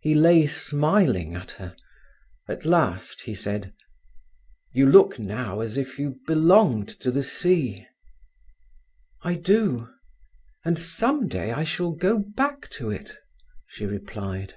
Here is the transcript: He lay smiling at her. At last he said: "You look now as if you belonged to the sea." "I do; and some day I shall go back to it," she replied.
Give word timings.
He 0.00 0.14
lay 0.14 0.46
smiling 0.46 1.34
at 1.34 1.50
her. 1.60 1.76
At 2.48 2.64
last 2.64 3.20
he 3.20 3.34
said: 3.34 3.74
"You 4.72 4.86
look 4.90 5.18
now 5.18 5.60
as 5.60 5.76
if 5.76 5.98
you 5.98 6.18
belonged 6.26 6.88
to 7.00 7.10
the 7.10 7.22
sea." 7.22 7.86
"I 9.22 9.34
do; 9.34 9.92
and 10.64 10.78
some 10.78 11.28
day 11.28 11.52
I 11.52 11.64
shall 11.64 11.92
go 11.92 12.20
back 12.20 12.70
to 12.70 12.90
it," 12.90 13.18
she 13.66 13.84
replied. 13.84 14.54